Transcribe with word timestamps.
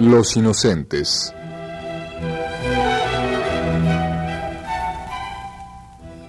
Los 0.00 0.36
Inocentes. 0.36 1.32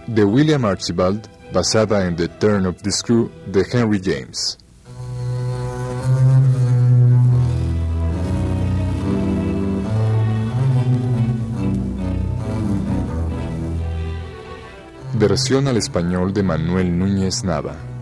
De 0.07 0.23
William 0.23 0.63
Archibald, 0.63 1.27
basada 1.51 2.07
en 2.07 2.15
The 2.15 2.29
Turn 2.29 2.65
of 2.65 2.81
the 2.81 2.91
Screw 2.91 3.29
de 3.51 3.65
Henry 3.69 4.01
James. 4.01 4.57
Versión 15.15 15.67
al 15.67 15.75
español 15.75 16.33
de 16.33 16.43
Manuel 16.43 16.97
Núñez 16.97 17.43
Nava. 17.43 17.96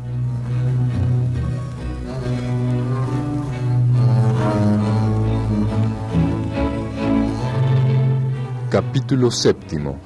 Capítulo 8.75 9.31
séptimo. 9.31 9.97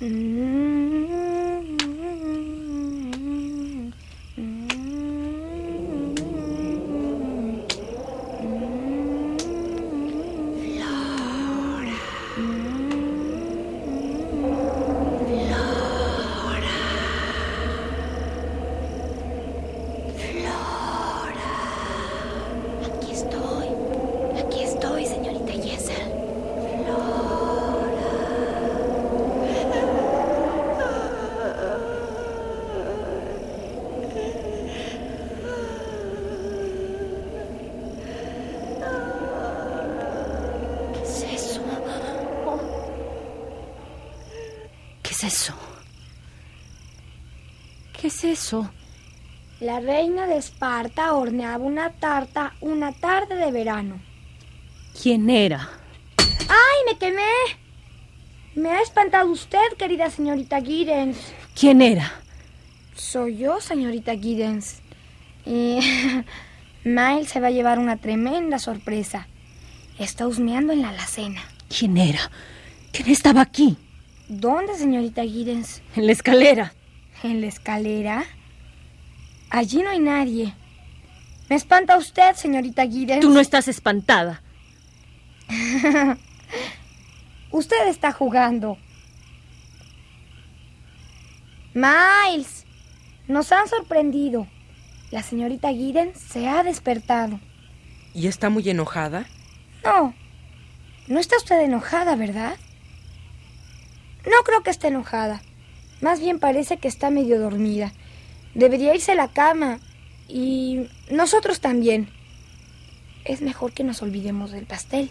Aquí 0.00 0.71
¿Qué 48.02 48.08
es 48.08 48.24
eso? 48.24 48.68
La 49.60 49.78
reina 49.78 50.26
de 50.26 50.36
Esparta 50.36 51.12
horneaba 51.12 51.64
una 51.64 51.90
tarta 51.90 52.52
una 52.60 52.90
tarde 52.90 53.36
de 53.36 53.52
verano. 53.52 54.00
¿Quién 55.00 55.30
era? 55.30 55.70
¡Ay, 56.16 56.78
me 56.84 56.98
quemé! 56.98 57.22
Me 58.56 58.70
ha 58.70 58.82
espantado 58.82 59.30
usted, 59.30 59.60
querida 59.78 60.10
señorita 60.10 60.60
Giddens. 60.60 61.16
¿Quién 61.54 61.80
era? 61.80 62.12
Soy 62.96 63.36
yo, 63.36 63.60
señorita 63.60 64.16
Giddens. 64.16 64.80
Y 65.46 65.78
Miles 66.84 67.28
se 67.28 67.38
va 67.38 67.46
a 67.46 67.52
llevar 67.52 67.78
una 67.78 67.98
tremenda 67.98 68.58
sorpresa. 68.58 69.28
Está 69.96 70.26
husmeando 70.26 70.72
en 70.72 70.82
la 70.82 70.88
alacena. 70.88 71.42
¿Quién 71.68 71.96
era? 71.96 72.32
¿Quién 72.90 73.10
estaba 73.10 73.42
aquí? 73.42 73.76
¿Dónde, 74.26 74.76
señorita 74.76 75.22
Giddens? 75.22 75.82
En 75.94 76.06
la 76.06 76.12
escalera. 76.12 76.74
¿En 77.22 77.40
la 77.40 77.46
escalera? 77.46 78.24
Allí 79.50 79.82
no 79.82 79.90
hay 79.90 80.00
nadie. 80.00 80.54
Me 81.48 81.56
espanta 81.56 81.96
usted, 81.96 82.34
señorita 82.34 82.86
Giddens. 82.86 83.20
Tú 83.20 83.30
no 83.30 83.40
estás 83.40 83.68
espantada. 83.68 84.42
Usted 87.50 87.88
está 87.88 88.12
jugando. 88.12 88.78
Miles, 91.74 92.64
nos 93.28 93.52
han 93.52 93.68
sorprendido. 93.68 94.46
La 95.10 95.22
señorita 95.22 95.68
Giddens 95.68 96.18
se 96.18 96.48
ha 96.48 96.62
despertado. 96.62 97.38
¿Y 98.14 98.26
está 98.26 98.48
muy 98.48 98.68
enojada? 98.68 99.26
No, 99.84 100.14
no 101.08 101.20
está 101.20 101.36
usted 101.36 101.60
enojada, 101.60 102.16
¿verdad? 102.16 102.56
No 104.24 104.42
creo 104.44 104.62
que 104.62 104.70
esté 104.70 104.88
enojada. 104.88 105.42
Más 106.02 106.20
bien 106.20 106.40
parece 106.40 106.76
que 106.76 106.88
está 106.88 107.10
medio 107.10 107.40
dormida. 107.40 107.92
Debería 108.54 108.94
irse 108.94 109.12
a 109.12 109.14
la 109.14 109.28
cama. 109.28 109.78
Y 110.28 110.88
nosotros 111.10 111.60
también. 111.60 112.10
Es 113.24 113.40
mejor 113.40 113.72
que 113.72 113.84
nos 113.84 114.02
olvidemos 114.02 114.50
del 114.50 114.66
pastel. 114.66 115.10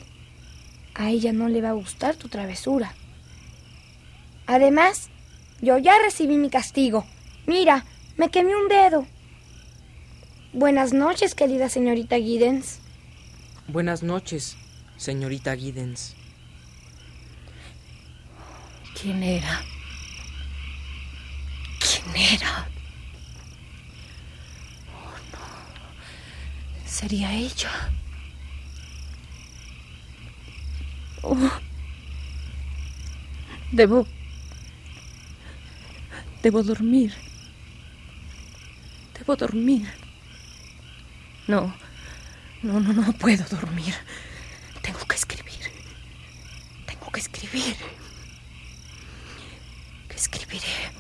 A 0.94 1.10
ella 1.10 1.32
no 1.32 1.48
le 1.48 1.62
va 1.62 1.70
a 1.70 1.74
gustar 1.74 2.18
tu 2.18 2.28
travesura. 2.28 2.94
Además, 4.48 5.10
yo 5.62 5.78
ya 5.78 5.94
recibí 6.04 6.36
mi 6.36 6.50
castigo. 6.50 7.06
Mira, 7.48 7.86
me 8.18 8.30
quemé 8.30 8.54
un 8.56 8.68
dedo. 8.68 9.08
Buenas 10.52 10.92
noches, 10.92 11.36
querida 11.36 11.70
señorita 11.70 12.18
Giddens. 12.18 12.80
Buenas 13.70 14.04
noches, 14.04 14.58
señorita 14.98 15.56
Giddens. 15.56 16.16
¿Quién 19.02 19.24
era? 19.24 19.64
¿Quién 22.04 22.16
era? 22.16 22.68
Oh, 24.94 25.14
no. 25.32 26.90
Sería 26.90 27.34
ella. 27.34 27.72
Oh. 31.22 31.52
Debo... 33.72 34.08
Debo 36.42 36.64
dormir. 36.64 37.14
Debo 39.18 39.36
dormir. 39.36 39.88
No, 41.48 41.74
no, 42.64 42.80
no, 42.80 42.94
no 42.94 43.14
puedo 43.14 43.44
dormir. 43.46 43.94
Tengo 44.82 45.00
que 45.08 45.16
escribir. 45.16 45.72
Tengo 46.88 47.12
que 47.12 47.20
escribir. 47.20 47.76
¿Qué 50.08 50.16
escribiré? 50.16 50.92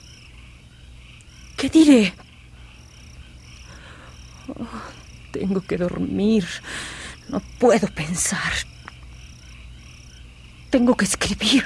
¿Qué 1.61 1.69
diré? 1.69 2.11
Oh, 4.47 4.65
tengo 5.31 5.61
que 5.61 5.77
dormir. 5.77 6.43
No 7.29 7.39
puedo 7.59 7.87
pensar. 7.89 8.51
Tengo 10.71 10.97
que 10.97 11.05
escribir. 11.05 11.63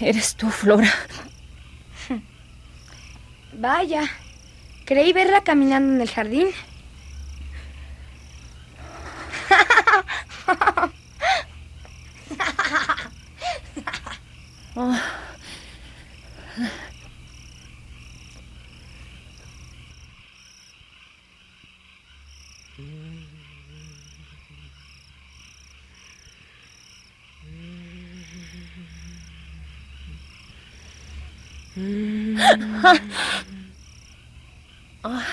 Eres 0.00 0.36
tú, 0.36 0.50
Flora. 0.50 0.92
Vaya, 3.52 4.08
creí 4.86 5.12
verla 5.12 5.42
caminando 5.42 5.94
en 5.94 6.00
el 6.00 6.10
jardín. 6.10 6.48
Ah. 35.02 35.24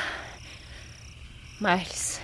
Miles, 1.59 2.21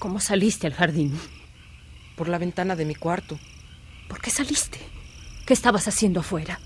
¿cómo 0.00 0.18
saliste 0.18 0.66
al 0.66 0.74
jardín? 0.74 1.16
Por 2.16 2.28
la 2.28 2.38
ventana 2.38 2.74
de 2.74 2.84
mi 2.84 2.96
cuarto. 2.96 3.38
¿Por 4.08 4.20
qué 4.20 4.30
saliste? 4.30 4.80
¿Qué 5.46 5.52
estabas 5.54 5.86
haciendo 5.86 6.20
afuera? 6.20 6.58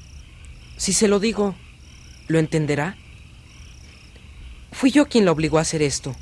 Si 0.78 0.94
se 0.94 1.06
lo 1.06 1.20
digo, 1.20 1.54
¿lo 2.28 2.38
entenderá? 2.38 2.96
Fui 4.72 4.90
yo 4.90 5.06
quien 5.06 5.26
la 5.26 5.32
obligó 5.32 5.58
a 5.58 5.62
hacer 5.62 5.82
esto. 5.82 6.16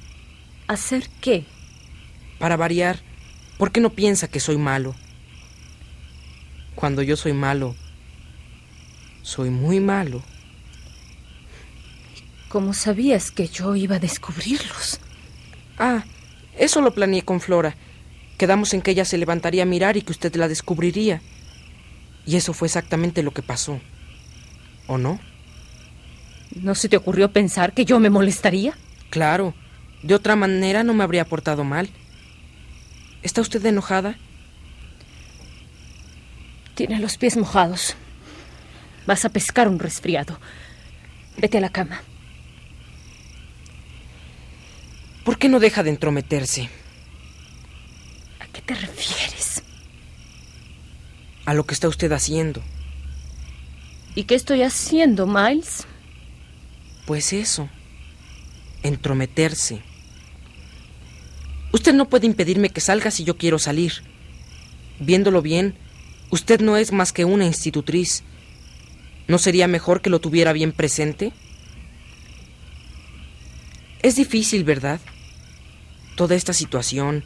¿Hacer 0.67 1.09
qué? 1.21 1.45
Para 2.41 2.57
variar, 2.57 2.99
¿por 3.59 3.71
qué 3.71 3.81
no 3.81 3.91
piensa 3.91 4.27
que 4.27 4.41
soy 4.41 4.57
malo? 4.57 4.97
Cuando 6.75 7.03
yo 7.03 7.17
soy 7.17 7.33
malo, 7.33 7.77
soy 9.27 9.51
muy 9.51 9.81
malo. 9.81 10.23
¿Cómo 12.49 12.73
sabías 12.73 13.33
que 13.33 13.49
yo 13.49 13.75
iba 13.75 13.97
a 13.97 13.99
descubrirlos? 13.99 15.01
Ah, 15.79 16.05
eso 16.57 16.81
lo 16.81 16.95
planeé 16.95 17.23
con 17.23 17.41
Flora. 17.41 17.75
Quedamos 18.39 18.73
en 18.73 18.83
que 18.83 18.93
ella 18.93 19.05
se 19.05 19.19
levantaría 19.19 19.65
a 19.65 19.67
mirar 19.67 19.97
y 19.97 20.03
que 20.03 20.13
usted 20.13 20.33
la 20.37 20.47
descubriría. 20.47 21.23
Y 22.25 22.37
eso 22.37 22.53
fue 22.53 22.67
exactamente 22.67 23.25
lo 23.25 23.33
que 23.33 23.43
pasó. 23.43 23.81
¿O 24.87 24.97
no? 24.97 25.19
¿No 26.55 26.77
se 26.77 26.89
te 26.89 26.97
ocurrió 26.97 27.33
pensar 27.33 27.75
que 27.75 27.85
yo 27.85 27.99
me 27.99 28.11
molestaría? 28.11 28.75
Claro. 29.11 29.55
De 30.05 30.15
otra 30.15 30.37
manera 30.37 30.85
no 30.85 30.95
me 30.95 31.03
habría 31.03 31.25
portado 31.25 31.65
mal. 31.65 31.91
¿Está 33.25 33.41
usted 33.41 33.65
enojada? 33.67 34.17
Tiene 36.77 37.01
los 37.01 37.17
pies 37.17 37.37
mojados. 37.37 37.97
Vas 39.07 39.25
a 39.25 39.29
pescar 39.29 39.69
un 39.69 39.79
resfriado. 39.79 40.39
Vete 41.39 41.59
a 41.59 41.61
la 41.61 41.71
cama. 41.71 42.03
¿Por 45.25 45.39
qué 45.39 45.49
no 45.49 45.59
deja 45.61 45.83
de 45.83 45.91
entrometerse? 45.91 46.69
¿A 48.41 48.47
qué 48.47 48.61
te 48.63 48.75
refieres? 48.75 49.63
A 51.45 51.55
lo 51.55 51.65
que 51.65 51.75
está 51.75 51.89
usted 51.89 52.11
haciendo. 52.13 52.63
¿Y 54.15 54.25
qué 54.25 54.35
estoy 54.35 54.63
haciendo, 54.63 55.27
Miles? 55.27 55.85
Pues 57.07 57.33
eso. 57.33 57.69
Entrometerse. 58.83 59.83
Usted 61.73 61.93
no 61.93 62.09
puede 62.09 62.27
impedirme 62.27 62.71
que 62.71 62.81
salga 62.81 63.11
si 63.11 63.25
yo 63.25 63.37
quiero 63.37 63.59
salir. 63.59 63.93
Viéndolo 64.99 65.43
bien, 65.43 65.77
usted 66.31 66.61
no 66.61 66.77
es 66.77 66.93
más 66.93 67.13
que 67.13 67.25
una 67.25 67.45
institutriz. 67.45 68.25
¿No 69.29 69.39
sería 69.39 69.67
mejor 69.67 70.03
que 70.03 70.11
lo 70.11 70.21
tuviera 70.21 70.53
bien 70.53 70.73
presente? 70.73 71.33
Es 74.03 74.17
difícil, 74.17 74.63
¿verdad? 74.63 75.01
Toda 76.15 76.37
esta 76.37 76.53
situación. 76.53 77.25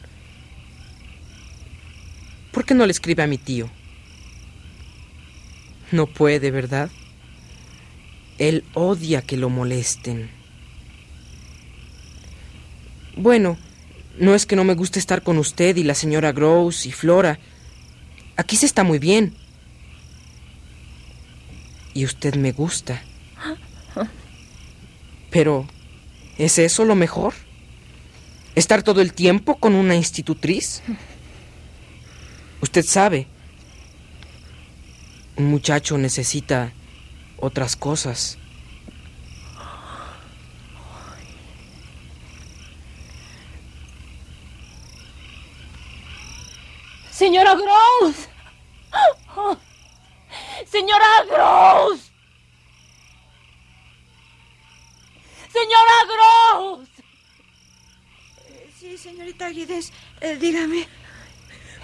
¿Por 2.51 2.65
qué 2.65 2.73
no 2.73 2.85
le 2.85 2.91
escribe 2.91 3.23
a 3.23 3.27
mi 3.27 3.37
tío? 3.37 3.69
No 5.91 6.07
puede, 6.07 6.51
¿verdad? 6.51 6.89
Él 8.39 8.63
odia 8.73 9.21
que 9.21 9.37
lo 9.37 9.49
molesten. 9.49 10.31
Bueno, 13.15 13.57
no 14.17 14.33
es 14.33 14.45
que 14.45 14.55
no 14.55 14.63
me 14.63 14.73
guste 14.73 14.99
estar 14.99 15.21
con 15.21 15.37
usted 15.37 15.75
y 15.75 15.83
la 15.83 15.93
señora 15.95 16.31
Gross 16.31 16.85
y 16.85 16.91
Flora. 16.91 17.39
Aquí 18.37 18.55
se 18.55 18.65
está 18.65 18.83
muy 18.83 18.97
bien. 18.97 19.35
Y 21.93 22.05
usted 22.05 22.35
me 22.35 22.51
gusta. 22.51 23.01
Pero, 25.29 25.67
¿es 26.37 26.57
eso 26.57 26.85
lo 26.85 26.95
mejor? 26.95 27.33
¿Estar 28.55 28.83
todo 28.83 29.01
el 29.01 29.13
tiempo 29.13 29.57
con 29.57 29.75
una 29.75 29.95
institutriz? 29.95 30.81
Usted 32.61 32.85
sabe, 32.85 33.27
un 35.37 35.45
muchacho 35.45 35.97
necesita 35.97 36.73
otras 37.37 37.75
cosas. 37.75 38.37
Señora 47.09 47.55
Gross. 47.55 48.27
Señora 50.71 51.25
Gross. 51.29 52.11
Señora 55.51 55.95
Gross. 56.11 56.89
Sí, 58.79 58.97
señorita 58.97 59.49
Guides, 59.49 59.91
eh, 60.21 60.37
dígame. 60.37 60.87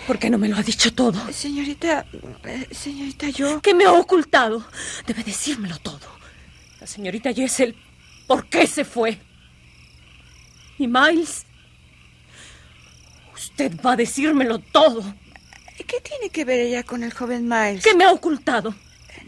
¿Por 0.07 0.17
qué 0.17 0.29
no 0.29 0.37
me 0.37 0.47
lo 0.47 0.55
ha 0.55 0.63
dicho 0.63 0.93
todo? 0.93 1.19
Señorita, 1.33 2.05
eh, 2.45 2.67
señorita, 2.71 3.27
yo... 3.29 3.61
¿Qué 3.61 3.73
me 3.73 3.83
ha 3.83 3.91
ocultado? 3.91 4.65
Debe 5.05 5.21
decírmelo 5.23 5.77
todo. 5.79 6.07
La 6.79 6.87
señorita 6.87 7.33
Jessel, 7.33 7.75
¿por 8.25 8.47
qué 8.47 8.65
se 8.67 8.85
fue? 8.85 9.19
¿Y 10.79 10.87
Miles? 10.87 11.45
Usted 13.35 13.81
va 13.85 13.91
a 13.91 13.95
decírmelo 13.97 14.59
todo. 14.59 15.03
¿Qué 15.87 16.01
tiene 16.01 16.29
que 16.29 16.43
ver 16.45 16.59
ella 16.59 16.83
con 16.83 17.03
el 17.03 17.13
joven 17.13 17.47
Miles? 17.47 17.83
¿Qué 17.83 17.95
me 17.95 18.03
ha 18.03 18.11
ocultado? 18.11 18.75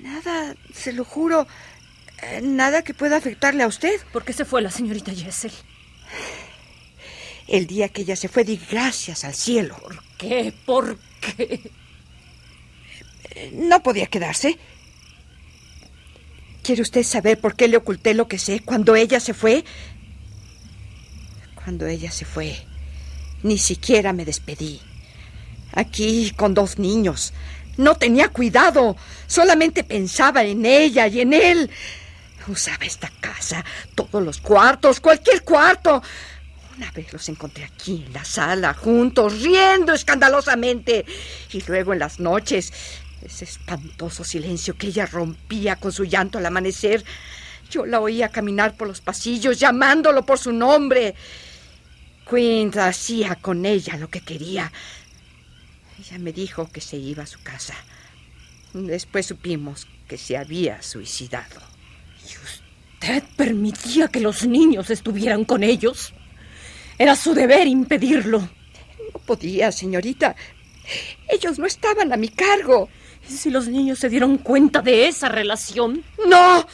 Nada, 0.01 0.55
se 0.73 0.91
lo 0.93 1.03
juro. 1.05 1.47
Eh, 2.21 2.41
Nada 2.43 2.81
que 2.83 2.93
pueda 2.93 3.17
afectarle 3.17 3.63
a 3.63 3.67
usted. 3.67 3.99
¿Por 4.11 4.23
qué 4.25 4.33
se 4.33 4.45
fue 4.45 4.61
la 4.61 4.71
señorita 4.71 5.13
Jessel? 5.13 5.51
El 7.47 7.65
día 7.65 7.89
que 7.89 8.01
ella 8.01 8.15
se 8.15 8.27
fue, 8.27 8.43
di 8.43 8.59
gracias 8.69 9.23
al 9.23 9.33
cielo. 9.33 9.75
¿Por 9.81 10.03
qué? 10.17 10.53
¿Por 10.65 10.99
qué? 11.21 11.71
Eh, 13.35 13.51
No 13.53 13.81
podía 13.81 14.05
quedarse. 14.07 14.57
¿Quiere 16.61 16.81
usted 16.81 17.03
saber 17.03 17.39
por 17.39 17.55
qué 17.55 17.67
le 17.67 17.77
oculté 17.77 18.13
lo 18.13 18.27
que 18.27 18.37
sé 18.37 18.59
cuando 18.59 18.95
ella 18.95 19.19
se 19.19 19.33
fue? 19.33 19.63
Cuando 21.55 21.87
ella 21.87 22.11
se 22.11 22.25
fue, 22.25 22.55
ni 23.43 23.57
siquiera 23.57 24.13
me 24.13 24.25
despedí. 24.25 24.81
Aquí 25.73 26.31
con 26.35 26.53
dos 26.53 26.79
niños. 26.79 27.33
No 27.77 27.95
tenía 27.95 28.29
cuidado. 28.29 28.97
Solamente 29.27 29.83
pensaba 29.83 30.43
en 30.43 30.65
ella 30.65 31.07
y 31.07 31.21
en 31.21 31.33
él. 31.33 31.69
Usaba 32.47 32.85
esta 32.85 33.11
casa, 33.19 33.63
todos 33.95 34.23
los 34.23 34.39
cuartos, 34.39 34.99
cualquier 34.99 35.43
cuarto. 35.43 36.01
Una 36.75 36.89
vez 36.91 37.11
los 37.13 37.29
encontré 37.29 37.65
aquí 37.65 38.05
en 38.07 38.13
la 38.13 38.23
sala, 38.23 38.73
juntos, 38.73 39.41
riendo 39.41 39.93
escandalosamente. 39.93 41.05
Y 41.51 41.61
luego 41.67 41.93
en 41.93 41.99
las 41.99 42.19
noches, 42.19 42.73
ese 43.21 43.45
espantoso 43.45 44.23
silencio 44.23 44.75
que 44.77 44.87
ella 44.87 45.05
rompía 45.05 45.75
con 45.75 45.91
su 45.91 46.05
llanto 46.05 46.37
al 46.37 46.45
amanecer. 46.45 47.03
Yo 47.69 47.85
la 47.85 47.99
oía 47.99 48.29
caminar 48.29 48.75
por 48.75 48.87
los 48.87 49.01
pasillos, 49.01 49.59
llamándolo 49.59 50.25
por 50.25 50.39
su 50.39 50.51
nombre. 50.51 51.15
Quint 52.29 52.77
hacía 52.77 53.35
con 53.35 53.65
ella 53.65 53.97
lo 53.97 54.09
que 54.09 54.21
quería. 54.21 54.71
Ella 55.99 56.17
me 56.17 56.31
dijo 56.31 56.69
que 56.71 56.79
se 56.79 56.95
iba 56.95 57.23
a 57.23 57.27
su 57.27 57.41
casa. 57.43 57.73
Después 58.73 59.25
supimos 59.25 59.85
que 60.07 60.17
se 60.17 60.37
había 60.37 60.81
suicidado. 60.81 61.59
¿Usted 63.01 63.23
permitía 63.35 64.07
que 64.07 64.21
los 64.21 64.45
niños 64.45 64.89
estuvieran 64.89 65.43
con 65.43 65.61
ellos? 65.63 66.13
Era 66.97 67.15
su 67.15 67.33
deber 67.33 67.67
impedirlo. 67.67 68.39
No 68.39 69.19
podía, 69.25 69.71
señorita. 69.71 70.35
Ellos 71.27 71.59
no 71.59 71.65
estaban 71.65 72.13
a 72.13 72.17
mi 72.17 72.29
cargo. 72.29 72.89
¿Y 73.29 73.33
si 73.33 73.49
los 73.49 73.67
niños 73.67 73.99
se 73.99 74.09
dieron 74.09 74.37
cuenta 74.37 74.81
de 74.81 75.07
esa 75.07 75.27
relación? 75.27 76.03
No, 76.27 76.65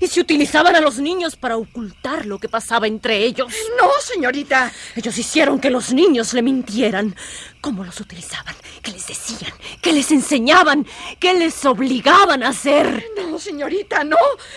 ¿Y 0.00 0.08
si 0.08 0.20
utilizaban 0.20 0.76
a 0.76 0.80
los 0.80 0.98
niños 0.98 1.36
para 1.36 1.56
ocultar 1.56 2.26
lo 2.26 2.38
que 2.38 2.48
pasaba 2.48 2.86
entre 2.86 3.18
ellos? 3.18 3.52
no, 3.80 3.88
señorita. 4.00 4.72
Ellos 4.96 5.16
hicieron 5.18 5.60
que 5.60 5.70
los 5.70 5.92
niños 5.92 6.32
le 6.34 6.42
mintieran. 6.42 7.14
¿Cómo 7.60 7.84
los 7.84 8.00
utilizaban? 8.00 8.54
¿Qué 8.82 8.90
les 8.90 9.06
decían? 9.06 9.52
¿Qué 9.80 9.92
les 9.92 10.10
enseñaban? 10.10 10.86
¿Qué 11.20 11.34
les 11.34 11.64
obligaban 11.64 12.42
a 12.42 12.48
hacer? 12.48 13.04
No, 13.16 13.38
señorita, 13.38 14.02
no. 14.04 14.16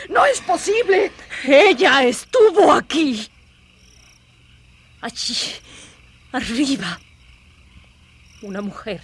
No 0.10 0.25
es 0.25 0.42
posible. 0.42 1.12
Ella 1.44 2.04
estuvo 2.04 2.72
aquí. 2.72 3.30
Allí, 5.01 5.36
arriba. 6.32 7.00
Una 8.42 8.62
mujer, 8.62 9.01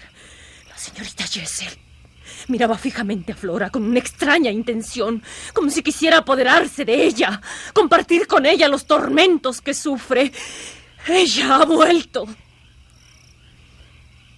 la 0.67 0.77
señorita 0.77 1.25
Jessel, 1.25 1.77
miraba 2.47 2.77
fijamente 2.77 3.33
a 3.33 3.35
Flora 3.35 3.69
con 3.69 3.83
una 3.83 3.99
extraña 3.99 4.51
intención, 4.51 5.23
como 5.53 5.69
si 5.69 5.83
quisiera 5.83 6.19
apoderarse 6.19 6.85
de 6.85 7.05
ella, 7.05 7.41
compartir 7.73 8.27
con 8.27 8.45
ella 8.45 8.67
los 8.67 8.85
tormentos 8.85 9.61
que 9.61 9.73
sufre. 9.73 10.31
Ella 11.07 11.55
ha 11.55 11.65
vuelto. 11.65 12.27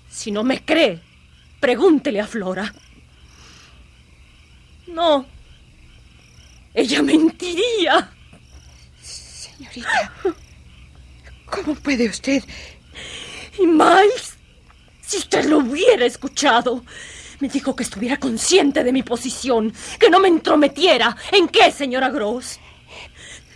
Si 0.10 0.32
no 0.32 0.44
me 0.44 0.64
cree, 0.64 1.02
pregúntele 1.60 2.20
a 2.22 2.28
Flora. 2.28 2.74
No. 4.88 5.26
Ella 6.74 7.02
mentiría. 7.02 8.12
Señorita, 9.02 10.14
¿cómo 11.46 11.76
puede 11.76 12.10
usted? 12.10 12.44
Y 13.60 13.68
Miles, 13.68 14.38
si 15.02 15.18
usted 15.18 15.46
lo 15.46 15.60
hubiera 15.60 16.06
escuchado, 16.06 16.84
me 17.44 17.50
dijo 17.50 17.76
que 17.76 17.84
estuviera 17.84 18.16
consciente 18.16 18.86
de 18.86 18.94
mi 18.94 19.04
posición, 19.04 19.74
que 20.00 20.10
no 20.10 20.22
me 20.22 20.30
entrometiera. 20.30 21.14
¿En 21.30 21.50
qué, 21.50 21.74
señora 21.74 22.10
Gross? 22.10 22.58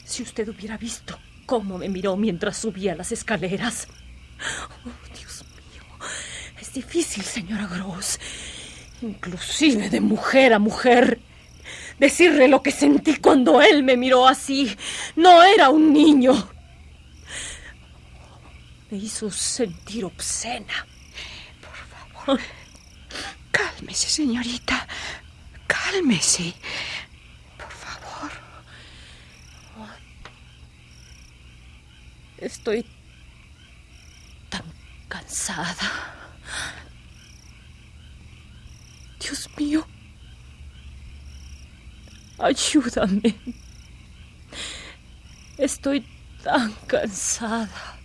Si 0.03 0.23
usted 0.23 0.49
hubiera 0.49 0.75
visto 0.75 1.17
cómo 1.45 1.77
me 1.77 1.87
miró 1.87 2.17
mientras 2.17 2.57
subía 2.57 2.95
las 2.95 3.13
escaleras. 3.13 3.87
Oh, 4.85 4.89
Dios 5.17 5.45
mío. 5.55 5.83
Es 6.59 6.73
difícil, 6.73 7.23
señora 7.23 7.65
Gross. 7.67 8.19
Inclusive 9.01 9.89
de 9.89 10.01
mujer 10.01 10.51
a 10.51 10.59
mujer. 10.59 11.21
Decirle 11.97 12.49
lo 12.49 12.61
que 12.61 12.71
sentí 12.71 13.15
cuando 13.15 13.61
él 13.61 13.83
me 13.83 13.95
miró 13.95 14.27
así. 14.27 14.75
No 15.15 15.43
era 15.43 15.69
un 15.69 15.93
niño. 15.93 16.33
Me 18.91 18.97
hizo 18.97 19.31
sentir 19.31 20.03
obscena. 20.03 20.85
Por 21.61 22.25
favor. 22.25 22.41
Cálmese, 23.57 24.07
señorita. 24.07 24.87
Cálmese. 25.65 26.53
Por 27.57 27.71
favor. 27.71 28.31
Estoy 32.37 32.85
tan 34.49 34.63
cansada. 35.07 35.89
Dios 39.19 39.49
mío. 39.57 39.87
Ayúdame. 42.37 43.33
Estoy 45.57 46.05
tan 46.43 46.71
cansada. 46.85 47.96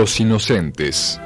Los 0.00 0.18
Inocentes. 0.18 1.20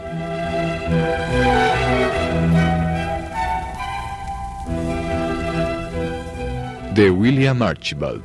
De 6.92 7.08
William 7.08 7.62
Archibald. 7.62 8.24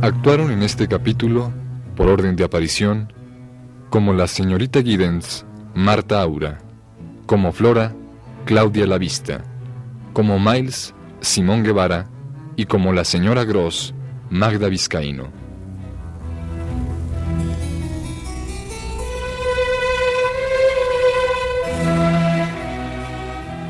Actuaron 0.00 0.50
en 0.50 0.64
este 0.64 0.88
capítulo, 0.88 1.52
por 1.94 2.08
orden 2.08 2.34
de 2.34 2.42
aparición, 2.42 3.12
como 3.88 4.12
la 4.12 4.26
señorita 4.26 4.82
Giddens, 4.82 5.46
Marta 5.76 6.20
Aura, 6.20 6.58
como 7.32 7.50
Flora, 7.50 7.94
Claudia 8.44 8.86
Lavista, 8.86 9.42
como 10.12 10.38
Miles, 10.38 10.94
Simón 11.22 11.62
Guevara 11.62 12.06
y 12.56 12.66
como 12.66 12.92
la 12.92 13.06
señora 13.06 13.44
Gross, 13.44 13.94
Magda 14.28 14.68
Vizcaíno. 14.68 15.28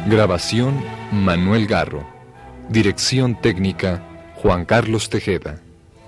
Grabación 0.08 0.82
Manuel 1.12 1.68
Garro. 1.68 2.04
Dirección 2.68 3.40
técnica 3.40 4.02
Juan 4.34 4.64
Carlos 4.64 5.08
Tejeda. 5.08 5.60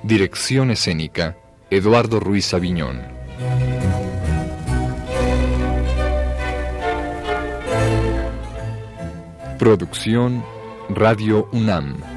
Dirección 0.03 0.73
escénica 0.73 1.37
Eduardo 1.71 2.19
Ruiz 2.19 2.53
Aviñón. 2.53 3.14
Producción 9.65 10.45
Radio 10.91 11.49
UNAM. 11.51 12.14